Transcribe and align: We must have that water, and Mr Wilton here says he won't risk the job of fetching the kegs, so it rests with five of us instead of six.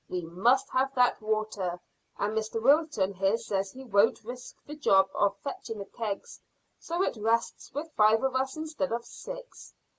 We 0.09 0.23
must 0.23 0.67
have 0.71 0.95
that 0.95 1.21
water, 1.21 1.79
and 2.17 2.35
Mr 2.35 2.59
Wilton 2.59 3.13
here 3.13 3.37
says 3.37 3.71
he 3.71 3.83
won't 3.83 4.23
risk 4.23 4.55
the 4.65 4.73
job 4.75 5.07
of 5.13 5.37
fetching 5.43 5.77
the 5.77 5.85
kegs, 5.85 6.41
so 6.79 7.03
it 7.03 7.15
rests 7.17 7.71
with 7.71 7.93
five 7.95 8.23
of 8.23 8.33
us 8.35 8.55
instead 8.57 8.91
of 8.93 9.05
six. 9.05 9.75